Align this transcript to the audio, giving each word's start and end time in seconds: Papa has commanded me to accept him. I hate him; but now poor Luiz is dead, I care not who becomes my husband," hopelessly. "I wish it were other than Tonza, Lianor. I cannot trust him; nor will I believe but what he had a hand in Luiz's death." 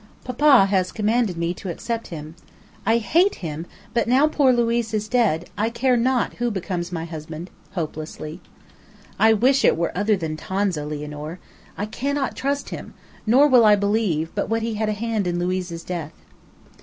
Papa 0.23 0.65
has 0.65 0.91
commanded 0.91 1.37
me 1.37 1.53
to 1.53 1.69
accept 1.69 2.07
him. 2.07 2.33
I 2.87 2.97
hate 2.97 3.35
him; 3.35 3.67
but 3.93 4.07
now 4.07 4.25
poor 4.27 4.51
Luiz 4.51 4.95
is 4.95 5.07
dead, 5.07 5.47
I 5.59 5.69
care 5.69 5.95
not 5.95 6.33
who 6.41 6.49
becomes 6.49 6.91
my 6.91 7.05
husband," 7.05 7.51
hopelessly. 7.73 8.41
"I 9.19 9.33
wish 9.33 9.63
it 9.63 9.77
were 9.77 9.95
other 9.95 10.17
than 10.17 10.37
Tonza, 10.37 10.85
Lianor. 10.87 11.37
I 11.77 11.85
cannot 11.85 12.35
trust 12.35 12.69
him; 12.69 12.95
nor 13.27 13.47
will 13.47 13.63
I 13.63 13.75
believe 13.75 14.31
but 14.33 14.49
what 14.49 14.63
he 14.63 14.73
had 14.73 14.89
a 14.89 14.93
hand 14.93 15.27
in 15.27 15.37
Luiz's 15.37 15.83
death." 15.83 16.13